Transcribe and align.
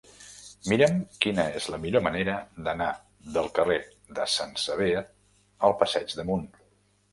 Mira'm 0.69 0.95
quina 1.25 1.45
és 1.59 1.67
la 1.73 1.79
millor 1.83 2.03
manera 2.07 2.37
d'anar 2.69 2.89
del 3.37 3.51
carrer 3.61 3.79
de 4.21 4.27
Sant 4.39 4.59
Sever 4.65 4.91
al 5.01 5.79
passeig 5.85 6.19
d'Amunt. 6.19 6.53